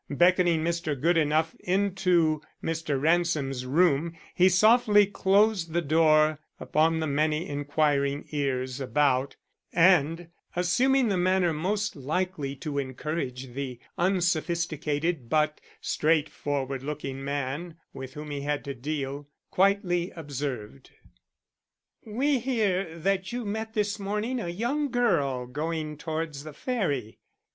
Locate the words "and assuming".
9.71-11.09